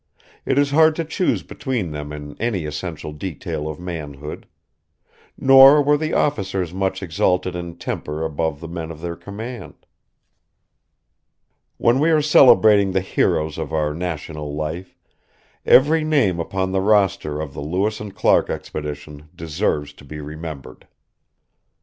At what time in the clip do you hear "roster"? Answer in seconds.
16.81-17.39